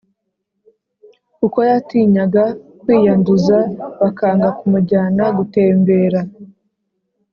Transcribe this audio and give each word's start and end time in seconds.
kuko 1.37 1.57
yatinyaga 1.69 2.43
kwiyanduza 2.81 3.57
bakanga 4.01 4.47
kumujyana 4.57 5.23
gutembera 5.37 6.19